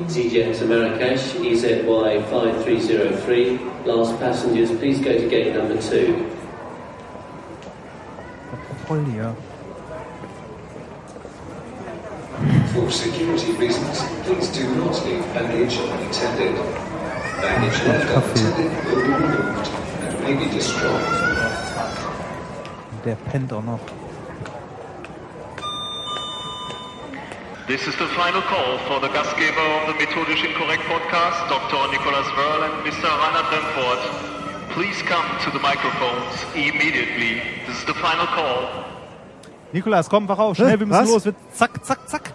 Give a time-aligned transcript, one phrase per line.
[0.00, 3.58] EasyJet to Marrakesh, EZY 5303.
[3.84, 6.28] Last passengers, please go to gate number two.
[8.86, 9.36] Voll.
[12.72, 16.56] For security reasons, please do not leave baggage unattended.
[17.42, 19.68] Baggage left unattended will be removed
[20.00, 21.04] and may be destroyed.
[23.04, 23.62] Der pennt auch
[27.72, 31.90] This is the final call for the Gastgeber of the Methodisch Inkorrekt podcast, Dr.
[31.90, 33.08] Nicholas Verl and Mr.
[33.08, 34.72] Reinhard Remford.
[34.74, 37.40] Please come to the microphones immediately.
[37.66, 38.68] This is the final call.
[39.72, 41.08] Nikolas, komm, wach auf, schnell, wir müssen Was?
[41.08, 41.24] los.
[41.24, 42.30] Wir, zack, zack, zack.